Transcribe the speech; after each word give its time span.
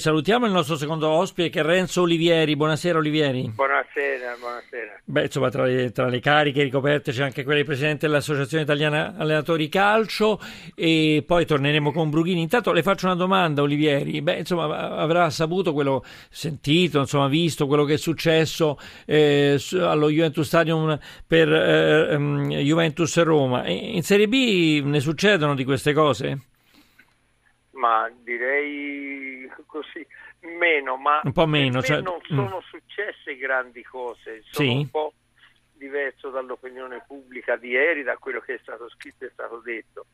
Salutiamo 0.00 0.46
il 0.46 0.52
nostro 0.52 0.76
secondo 0.76 1.10
ospite 1.10 1.50
che 1.50 1.60
è 1.60 1.62
Renzo 1.62 2.00
Olivieri. 2.00 2.56
Buonasera 2.56 2.96
Olivieri. 2.96 3.52
Buonasera, 3.54 4.34
buonasera. 4.40 5.00
Beh, 5.04 5.24
insomma, 5.24 5.50
tra 5.50 5.64
le, 5.64 5.92
tra 5.92 6.08
le 6.08 6.20
cariche 6.20 6.62
ricoperte 6.62 7.12
c'è 7.12 7.22
anche 7.22 7.44
quella 7.44 7.58
di 7.58 7.66
presidente 7.66 8.06
dell'Associazione 8.06 8.62
Italiana 8.62 9.14
Allenatori 9.18 9.68
Calcio 9.68 10.40
e 10.74 11.22
poi 11.26 11.44
torneremo 11.44 11.92
con 11.92 12.08
Brughini. 12.08 12.40
Intanto 12.40 12.72
le 12.72 12.82
faccio 12.82 13.04
una 13.04 13.14
domanda 13.14 13.60
Olivieri. 13.60 14.22
Beh, 14.22 14.38
insomma, 14.38 14.96
avrà 14.96 15.28
saputo 15.28 15.74
quello 15.74 16.02
sentito, 16.30 17.00
insomma, 17.00 17.28
visto 17.28 17.66
quello 17.66 17.84
che 17.84 17.94
è 17.94 17.98
successo 17.98 18.78
eh, 19.04 19.62
allo 19.80 20.08
Juventus 20.08 20.46
Stadium 20.46 20.98
per 21.26 21.52
eh, 21.52 22.14
um, 22.14 22.48
Juventus 22.48 23.22
Roma. 23.22 23.68
In 23.68 24.02
Serie 24.02 24.28
B 24.28 24.80
ne 24.82 25.00
succedono 25.00 25.54
di 25.54 25.64
queste 25.64 25.92
cose? 25.92 26.38
Ma 27.80 28.12
direi 28.14 29.50
così 29.64 30.06
meno, 30.40 30.96
ma 30.96 31.22
un 31.24 31.32
po' 31.32 31.46
meno, 31.46 31.80
cioè... 31.82 32.02
non 32.02 32.18
mm. 32.18 32.36
sono 32.36 32.60
successe 32.60 33.36
grandi 33.38 33.82
cose, 33.82 34.42
sono 34.50 34.68
sì? 34.68 34.76
un 34.76 34.90
po' 34.90 35.14
diverso 35.72 36.28
dall'opinione 36.28 37.02
pubblica 37.06 37.56
di 37.56 37.68
ieri, 37.68 38.02
da 38.02 38.18
quello 38.18 38.40
che 38.40 38.56
è 38.56 38.58
stato 38.60 38.90
scritto 38.90 39.24
e 39.24 39.30
stato 39.32 39.60
detto. 39.60 40.08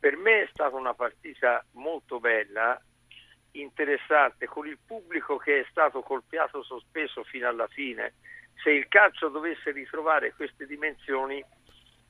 Per 0.00 0.16
me 0.16 0.42
è 0.42 0.48
stata 0.50 0.74
una 0.74 0.94
partita 0.94 1.64
molto 1.74 2.18
bella, 2.18 2.76
interessante, 3.52 4.46
con 4.46 4.66
il 4.66 4.78
pubblico 4.84 5.36
che 5.36 5.60
è 5.60 5.66
stato 5.70 6.02
col 6.02 6.24
fiato 6.28 6.64
sospeso 6.64 7.22
fino 7.22 7.46
alla 7.46 7.68
fine. 7.68 8.14
Se 8.64 8.70
il 8.70 8.88
calcio 8.88 9.28
dovesse 9.28 9.70
ritrovare 9.70 10.34
queste 10.34 10.66
dimensioni, 10.66 11.40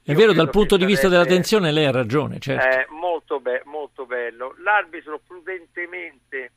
è 0.05 0.15
vero, 0.15 0.33
dal 0.33 0.51
punto 0.51 0.77
di 0.77 0.85
vista 0.85 1.09
della 1.09 1.25
tensione 1.25 1.71
lei 1.71 1.87
ha 1.87 1.93
ragione, 1.93 2.39
certo. 2.41 2.67
È 2.67 2.87
molto, 2.91 3.39
be- 3.39 3.63
molto 3.67 4.05
bello. 4.05 4.55
L'arbitro 4.59 5.21
prudentemente 5.25 6.51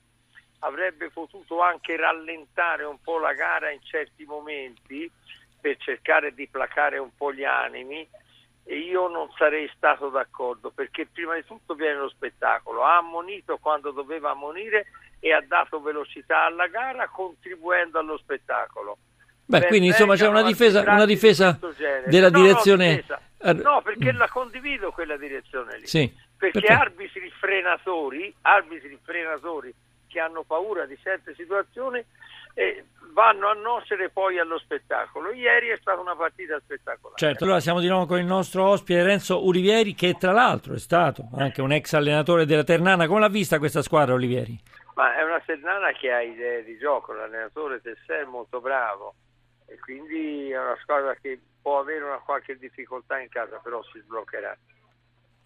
avrebbe 0.59 1.11
potuto 1.11 1.61
anche 1.61 1.95
rallentare 1.95 2.85
un 2.85 2.97
po' 3.01 3.19
la 3.19 3.33
gara 3.33 3.69
in 3.69 3.81
certi 3.83 4.25
momenti 4.25 5.09
per 5.61 5.77
cercare 5.77 6.33
di 6.33 6.47
placare 6.47 6.97
un 6.97 7.09
po' 7.15 7.31
gli 7.31 7.43
animi 7.43 8.07
e 8.63 8.77
io 8.79 9.07
non 9.07 9.29
sarei 9.37 9.69
stato 9.75 10.09
d'accordo 10.09 10.71
perché 10.71 11.05
prima 11.05 11.35
di 11.35 11.45
tutto 11.45 11.75
viene 11.75 11.99
lo 11.99 12.09
spettacolo. 12.09 12.83
Ha 12.83 12.97
ammonito 12.97 13.57
quando 13.57 13.91
doveva 13.91 14.31
ammonire 14.31 14.87
e 15.19 15.33
ha 15.33 15.43
dato 15.47 15.81
velocità 15.81 16.45
alla 16.45 16.67
gara 16.67 17.07
contribuendo 17.09 17.99
allo 17.99 18.17
spettacolo. 18.17 18.97
Beh, 19.45 19.67
quindi 19.67 19.87
insomma 19.87 20.15
c'è 20.15 20.27
una 20.27 20.41
difesa, 20.41 20.81
una 20.81 21.05
difesa 21.05 21.59
della 22.07 22.31
no, 22.31 22.41
direzione... 22.41 22.87
No, 22.87 22.95
difesa 22.95 23.21
No, 23.53 23.81
perché 23.81 24.11
la 24.11 24.27
condivido 24.27 24.91
quella 24.91 25.17
direzione 25.17 25.77
lì. 25.79 25.87
Sì, 25.87 26.11
perché, 26.37 26.59
perché 26.59 26.73
arbitri 26.73 27.29
frenatori, 27.39 28.33
arbitri 28.41 28.97
frenatori 29.03 29.73
che 30.07 30.19
hanno 30.19 30.43
paura 30.43 30.85
di 30.85 30.97
certe 31.01 31.33
situazioni 31.35 32.03
eh, 32.53 32.85
vanno 33.13 33.49
a 33.49 33.53
noscere 33.53 34.09
poi 34.09 34.39
allo 34.39 34.57
spettacolo. 34.57 35.31
Ieri 35.31 35.67
è 35.67 35.77
stata 35.77 35.99
una 35.99 36.15
partita 36.15 36.59
spettacolare. 36.59 37.19
Certo, 37.19 37.43
allora 37.43 37.59
siamo 37.59 37.79
di 37.79 37.87
nuovo 37.87 38.05
con 38.05 38.19
il 38.19 38.25
nostro 38.25 38.65
ospite 38.65 39.03
Renzo 39.03 39.45
Olivieri, 39.45 39.93
che 39.93 40.15
tra 40.17 40.31
l'altro 40.31 40.73
è 40.73 40.79
stato 40.79 41.29
anche 41.37 41.61
un 41.61 41.71
ex 41.71 41.93
allenatore 41.93 42.45
della 42.45 42.63
Ternana. 42.63 43.07
Come 43.07 43.19
l'ha 43.19 43.29
vista 43.29 43.59
questa 43.59 43.81
squadra, 43.81 44.13
Olivieri? 44.13 44.57
Ma 44.95 45.15
è 45.17 45.23
una 45.23 45.41
Ternana 45.41 45.91
che 45.91 46.11
ha 46.11 46.21
idee 46.21 46.63
di 46.63 46.77
gioco, 46.77 47.13
l'allenatore 47.13 47.81
Tessè 47.81 48.21
è 48.21 48.25
molto 48.25 48.61
bravo 48.61 49.15
e 49.67 49.79
quindi 49.79 50.51
è 50.51 50.59
una 50.59 50.77
squadra 50.81 51.15
che 51.15 51.39
può 51.61 51.79
avere 51.79 52.03
una 52.03 52.19
qualche 52.19 52.57
difficoltà 52.57 53.19
in 53.19 53.29
casa, 53.29 53.57
però 53.57 53.81
si 53.83 53.99
sbloccherà. 53.99 54.57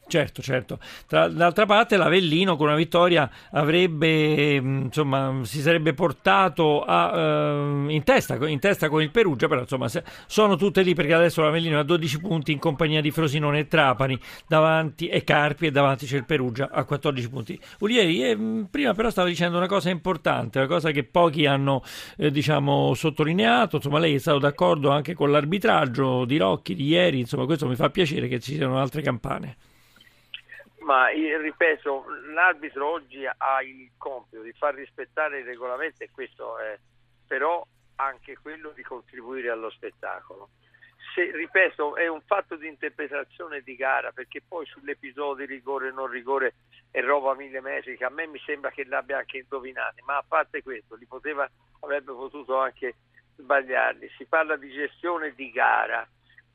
Certo, 0.10 0.42
certo. 0.42 0.80
Tra, 1.06 1.28
d'altra 1.28 1.68
parte 1.68 1.96
l'Avellino 1.96 2.56
con 2.56 2.66
una 2.66 2.76
vittoria 2.76 3.30
avrebbe, 3.52 4.56
insomma, 4.56 5.42
si 5.44 5.62
sarebbe 5.62 5.94
portato 5.94 6.82
a, 6.82 7.52
uh, 7.62 7.90
in, 7.90 8.02
testa, 8.04 8.36
in, 8.48 8.58
testa, 8.58 8.90
con 8.90 9.04
il 9.04 9.12
Perugia, 9.12 9.48
però 9.48 9.62
insomma 9.62 9.88
sono 10.26 10.56
tutte 10.56 10.82
lì 10.82 10.96
perché 10.96 11.14
adesso 11.14 11.44
l'Avellino 11.44 11.78
ha 11.78 11.84
12 11.84 12.22
punti 12.22 12.52
in 12.52 12.58
compagnia 12.58 13.02
di 13.02 13.12
Frosinone 13.12 13.60
e 13.60 13.68
Trapani 13.68 14.20
davanti, 14.48 15.08
e 15.10 15.24
Carpi 15.24 15.68
e 15.68 15.72
davanti 15.72 16.08
c'è 16.08 16.18
il 16.18 16.26
Perugia 16.26 16.70
a 16.72 16.84
14 16.86 17.30
punti. 17.30 17.60
Ulieri, 17.82 18.24
eh, 18.24 18.66
prima 18.68 18.96
però 18.96 19.12
stava 19.12 19.28
dicendo 19.28 19.58
una 19.58 19.68
cosa 19.68 19.92
importante, 19.92 20.58
una 20.58 20.68
cosa 20.68 20.90
che 20.90 21.04
pochi 21.04 21.46
hanno 21.46 21.84
eh, 22.18 22.32
diciamo, 22.32 22.96
sottolineato, 22.96 23.76
insomma 23.76 24.00
lei 24.00 24.16
è 24.16 24.20
stato 24.20 24.40
d'accordo 24.40 24.90
anche 24.90 25.14
con 25.14 25.30
l'arbitraggio 25.30 26.26
di 26.26 26.38
Rocchi 26.38 26.74
di 26.74 26.88
ieri, 26.88 27.20
insomma 27.20 27.46
questo 27.46 27.68
mi 27.68 27.76
fa 27.76 27.92
piacere 27.92 28.28
che 28.28 28.40
ci 28.40 28.56
siano 28.56 28.80
altre 28.80 29.04
campane 29.04 29.58
ma 30.90 31.10
ripeto, 31.10 32.06
l'arbitro 32.34 32.90
oggi 32.90 33.24
ha 33.24 33.62
il 33.62 33.92
compito 33.96 34.42
di 34.42 34.52
far 34.54 34.74
rispettare 34.74 35.38
il 35.38 35.46
regolamento 35.46 36.04
e 36.04 36.10
questo 36.12 36.58
è 36.58 36.80
però 37.28 37.64
anche 37.98 38.36
quello 38.42 38.72
di 38.72 38.82
contribuire 38.82 39.52
allo 39.52 39.70
spettacolo. 39.70 40.50
Se, 41.14 41.30
ripeto, 41.32 41.96
è 41.96 42.08
un 42.08 42.22
fatto 42.22 42.56
di 42.56 42.68
interpretazione 42.68 43.62
di 43.62 43.76
gara 43.76 44.12
perché 44.12 44.42
poi 44.42 44.66
sull'episodio 44.66 45.46
rigore 45.46 45.92
non 45.92 46.08
rigore 46.08 46.56
è 46.90 47.02
roba 47.02 47.36
millimetrica, 47.36 48.08
a 48.08 48.10
me 48.10 48.26
mi 48.26 48.40
sembra 48.44 48.72
che 48.72 48.84
l'abbia 48.86 49.20
anche 49.20 49.38
indovinato, 49.38 50.04
ma 50.06 50.18
a 50.18 50.26
parte 50.28 50.64
questo, 50.64 50.98
poteva, 51.08 51.48
avrebbe 51.82 52.14
potuto 52.14 52.58
anche 52.58 52.96
sbagliarli. 53.38 54.10
Si 54.18 54.26
parla 54.26 54.56
di 54.56 54.72
gestione 54.72 55.36
di 55.36 55.52
gara 55.52 56.08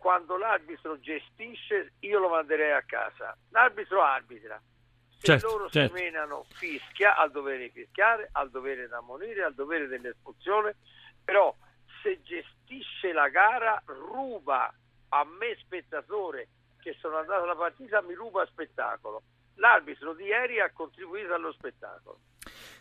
quando 0.05 0.37
l'arbitro 0.37 1.01
gestisce 1.01 1.93
io 2.01 2.19
lo 2.19 2.29
manderei 2.29 2.73
a 2.73 2.83
casa. 2.83 3.35
L'arbitro 3.49 4.03
arbitra. 4.03 4.61
Se 5.09 5.19
certo, 5.25 5.47
loro 5.47 5.71
certo. 5.71 5.97
si 5.97 6.03
menano 6.03 6.45
fischia 6.51 7.17
al 7.17 7.31
dovere 7.31 7.63
di 7.63 7.71
fischiare, 7.71 8.29
al 8.33 8.51
dovere 8.51 8.87
di 8.87 8.93
ammonire, 8.93 9.45
al 9.45 9.55
dovere 9.55 9.87
dell'espulsione, 9.87 10.77
però 11.25 11.57
se 12.03 12.21
gestisce 12.23 13.15
la 13.15 13.31
gara 13.31 13.83
ruba 13.87 14.71
a 15.09 15.25
me 15.25 15.57
spettatore 15.61 16.49
che 16.83 16.95
sono 17.01 17.17
andato 17.17 17.45
alla 17.45 17.57
partita 17.57 18.03
mi 18.03 18.13
ruba 18.13 18.45
spettacolo. 18.45 19.23
L'arbitro 19.55 20.13
di 20.13 20.25
ieri 20.25 20.61
ha 20.61 20.71
contribuito 20.71 21.33
allo 21.33 21.53
spettacolo. 21.53 22.19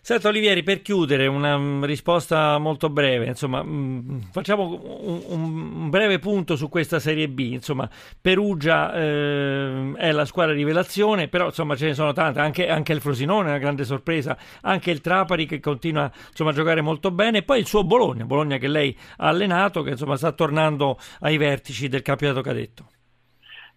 Senta 0.05 0.27
Olivieri, 0.27 0.63
per 0.63 0.81
chiudere 0.81 1.27
una 1.27 1.57
mm, 1.57 1.85
risposta 1.85 2.57
molto 2.57 2.89
breve, 2.89 3.27
insomma, 3.27 3.63
mm, 3.63 4.19
facciamo 4.33 4.63
un, 4.67 5.23
un, 5.27 5.89
breve 5.89 6.19
punto 6.19 6.57
su 6.57 6.67
questa 6.67 6.99
Serie 6.99 7.29
B, 7.29 7.39
insomma, 7.39 7.89
Perugia 8.21 8.93
eh, 8.93 9.93
è 9.95 10.11
la 10.11 10.25
squadra 10.25 10.53
rivelazione, 10.53 11.29
però 11.29 11.45
insomma 11.45 11.77
ce 11.77 11.85
ne 11.85 11.93
sono 11.93 12.11
tante, 12.11 12.41
anche, 12.41 12.67
anche, 12.67 12.91
il 12.91 12.99
Frosinone 12.99 13.47
è 13.47 13.49
una 13.51 13.59
grande 13.59 13.85
sorpresa, 13.85 14.37
anche 14.63 14.91
il 14.91 14.99
Trapari 14.99 15.45
che 15.45 15.61
continua 15.61 16.11
insomma, 16.27 16.49
a 16.49 16.53
giocare 16.53 16.81
molto 16.81 17.09
bene, 17.09 17.37
e 17.37 17.43
poi 17.43 17.59
il 17.59 17.65
suo 17.65 17.85
Bologna, 17.85 18.25
Bologna 18.25 18.57
che 18.57 18.67
lei 18.67 18.93
ha 19.19 19.29
allenato, 19.29 19.83
che 19.83 19.91
insomma 19.91 20.17
sta 20.17 20.33
tornando 20.33 20.97
ai 21.21 21.37
vertici 21.37 21.87
del 21.87 22.01
campionato 22.01 22.41
cadetto. 22.41 22.87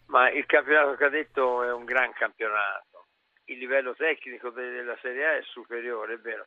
Ma 0.07 0.29
il 0.31 0.45
campionato 0.47 0.97
cadetto 0.97 1.63
è 1.63 1.73
un 1.73 1.85
gran 1.85 2.13
campionato 2.15 2.96
il 3.47 3.59
livello 3.59 3.95
tecnico 3.95 4.51
della 4.51 4.97
Serie 5.01 5.27
A 5.27 5.37
è 5.37 5.43
superiore, 5.43 6.15
è 6.15 6.19
vero, 6.19 6.47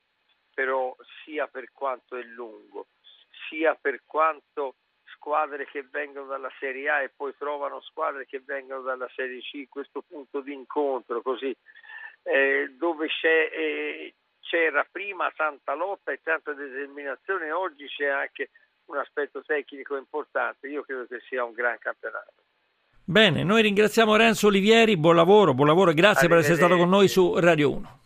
però 0.54 0.96
sia 1.24 1.48
per 1.48 1.72
quanto 1.72 2.16
è 2.18 2.24
lungo, 2.24 2.88
sia 3.48 3.76
per 3.76 4.02
quanto 4.06 4.76
squadre 5.14 5.66
che 5.66 5.84
vengono 5.90 6.28
dalla 6.28 6.52
Serie 6.60 6.90
A 6.90 7.02
e 7.02 7.10
poi 7.10 7.36
trovano 7.38 7.82
squadre 7.82 8.26
che 8.26 8.42
vengono 8.42 8.82
dalla 8.82 9.10
Serie 9.16 9.42
C, 9.42 9.68
questo 9.70 10.02
punto 10.02 10.42
di 10.42 10.54
incontro 10.54 11.22
così, 11.22 11.56
eh, 12.24 12.74
dove 12.78 13.08
eh, 13.24 14.14
c'era 14.42 14.86
prima 14.90 15.32
tanta 15.32 15.74
lotta 15.74 16.12
e 16.12 16.22
tanta 16.22 16.54
determinazione, 16.54 17.52
oggi 17.52 17.88
c'è 17.88 18.08
anche 18.08 18.50
un 18.86 18.98
aspetto 18.98 19.44
tecnico 19.44 19.96
importante, 19.96 20.68
io 20.68 20.84
credo 20.84 21.06
che 21.06 21.20
sia 21.22 21.44
un 21.44 21.54
gran 21.54 21.78
campionato. 21.78 22.49
Bene, 23.10 23.42
noi 23.44 23.64
ringraziamo 23.64 24.16
Renzo 24.16 24.46
Olivieri, 24.46 24.96
buon 24.96 25.16
lavoro, 25.16 25.56
buon 25.56 25.66
lavoro 25.66 25.90
e 25.90 25.94
grazie 25.96 26.28
per 26.28 26.38
essere 26.38 26.58
stato 26.58 26.78
con 26.78 26.90
noi 26.90 27.08
su 27.08 27.40
Radio 27.40 27.72
1. 27.72 27.99